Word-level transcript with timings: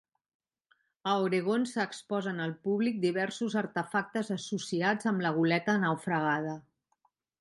A 1.09 1.11
Oregon 1.25 1.65
s'exposen 1.71 2.41
al 2.45 2.53
públic 2.69 2.97
diversos 3.03 3.57
artefactes 3.63 4.33
associats 4.37 5.11
amb 5.13 5.23
la 5.27 5.33
goleta 5.37 5.77
naufragada. 5.85 6.57